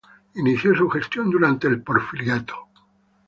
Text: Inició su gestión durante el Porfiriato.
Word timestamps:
Inició 0.33 0.73
su 0.75 0.89
gestión 0.89 1.29
durante 1.29 1.67
el 1.67 1.83
Porfiriato. 1.83 2.55